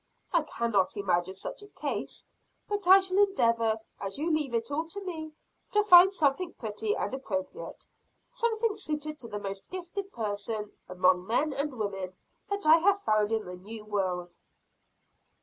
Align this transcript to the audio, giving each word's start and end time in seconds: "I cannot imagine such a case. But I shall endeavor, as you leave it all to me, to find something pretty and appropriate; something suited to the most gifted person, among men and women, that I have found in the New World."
"I 0.33 0.41
cannot 0.41 0.97
imagine 0.97 1.35
such 1.35 1.61
a 1.61 1.67
case. 1.67 2.25
But 2.67 2.87
I 2.87 3.01
shall 3.01 3.19
endeavor, 3.19 3.77
as 3.99 4.17
you 4.17 4.31
leave 4.33 4.55
it 4.55 4.71
all 4.71 4.87
to 4.87 5.01
me, 5.01 5.31
to 5.73 5.83
find 5.83 6.11
something 6.11 6.53
pretty 6.53 6.95
and 6.95 7.13
appropriate; 7.13 7.85
something 8.31 8.75
suited 8.75 9.19
to 9.19 9.27
the 9.27 9.37
most 9.37 9.69
gifted 9.69 10.11
person, 10.11 10.71
among 10.89 11.27
men 11.27 11.53
and 11.53 11.77
women, 11.77 12.15
that 12.49 12.65
I 12.65 12.77
have 12.77 12.99
found 13.01 13.31
in 13.31 13.45
the 13.45 13.53
New 13.53 13.85
World." 13.85 14.39